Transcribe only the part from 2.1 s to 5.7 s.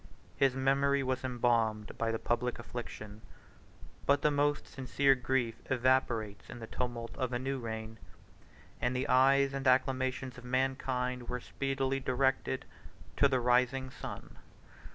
the public affliction; but the most sincere grief